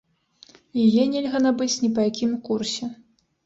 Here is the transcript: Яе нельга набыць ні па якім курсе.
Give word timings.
Яе 0.85 1.03
нельга 1.11 1.43
набыць 1.49 1.77
ні 1.85 1.93
па 1.95 2.09
якім 2.11 2.35
курсе. 2.51 2.95